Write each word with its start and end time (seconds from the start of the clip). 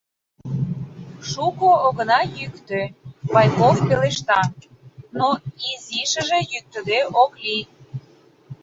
—Шуко 1.29 1.69
огына 1.87 2.19
йӱктӧ,— 2.37 2.81
Байков 3.33 3.75
пелешта,— 3.87 4.41
но 5.19 5.29
изишыже 5.69 6.39
йӱктыде 6.51 6.99
ок 7.21 7.31
лий... 7.43 7.63